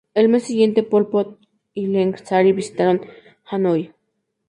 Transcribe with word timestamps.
El 0.15 0.29
mes 0.29 0.41
siguiente, 0.41 0.81
Pol 0.81 1.09
Pot 1.09 1.37
y 1.75 1.87
Ieng 1.87 2.17
Sary 2.17 2.53
visitaron 2.53 3.01
Hanói. 3.45 3.93